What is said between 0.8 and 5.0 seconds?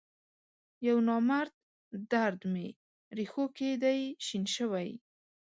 یونامرد درد می رېښوکې دی شین شوی